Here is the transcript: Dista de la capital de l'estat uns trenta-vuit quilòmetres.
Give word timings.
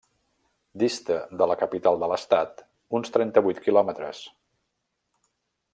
Dista 0.83 1.17
de 1.41 1.47
la 1.51 1.57
capital 1.59 1.99
de 2.03 2.09
l'estat 2.13 2.65
uns 3.01 3.15
trenta-vuit 3.19 3.61
quilòmetres. 3.67 4.23